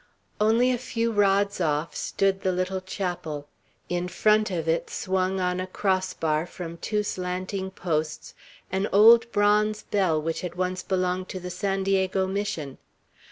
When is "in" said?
3.87-4.07